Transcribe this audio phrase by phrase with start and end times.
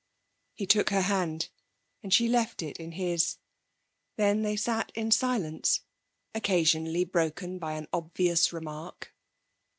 [0.55, 1.49] He took her hand,
[2.01, 3.37] and she left it in his.
[4.15, 5.81] Then they sat in silence,
[6.33, 9.13] occasionally broken by an obvious remark.